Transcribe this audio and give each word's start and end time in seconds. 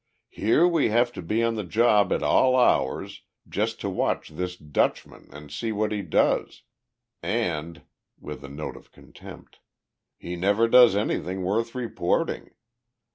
"Here 0.31 0.67
we 0.67 0.89
have 0.89 1.11
to 1.13 1.21
be 1.21 1.43
on 1.43 1.53
the 1.53 1.63
job 1.63 2.11
at 2.11 2.23
all 2.23 2.55
hours, 2.55 3.21
just 3.47 3.79
to 3.81 3.89
watch 3.91 4.29
this 4.29 4.55
Dutchman 4.57 5.29
and 5.31 5.51
see 5.51 5.71
what 5.71 5.91
he 5.91 6.01
does. 6.01 6.63
And," 7.21 7.83
with 8.19 8.43
a 8.43 8.49
note 8.49 8.75
of 8.75 8.91
contempt, 8.91 9.59
"he 10.17 10.35
never 10.35 10.67
does 10.67 10.95
anything 10.95 11.43
worth 11.43 11.75
reporting. 11.75 12.49